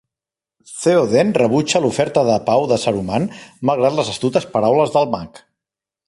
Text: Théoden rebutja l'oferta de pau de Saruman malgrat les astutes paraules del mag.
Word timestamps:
Théoden 0.83 1.33
rebutja 1.41 1.81
l'oferta 1.83 2.23
de 2.29 2.37
pau 2.47 2.65
de 2.71 2.79
Saruman 2.85 3.27
malgrat 3.71 3.97
les 3.99 4.09
astutes 4.15 4.47
paraules 4.55 4.95
del 4.97 5.13
mag. 5.17 5.43